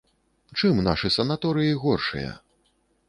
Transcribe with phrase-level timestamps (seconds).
[0.61, 2.31] Чым нашы санаторыі горшыя?